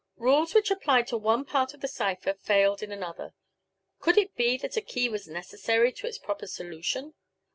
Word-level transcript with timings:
Rules 0.17 0.55
which 0.55 0.71
applied 0.71 1.05
to 1.09 1.17
one 1.17 1.45
part 1.45 1.75
of 1.75 1.81
the 1.81 1.87
cipher 1.87 2.33
failed 2.33 2.81
in 2.81 2.91
another. 2.91 3.35
Could 3.99 4.17
it 4.17 4.35
be 4.35 4.57
that 4.57 4.75
a 4.75 4.81
key 4.81 5.07
was 5.09 5.27
necessary 5.27 5.91
to 5.93 6.07
its 6.07 6.17
proper 6.17 6.47
solution? 6.47 7.13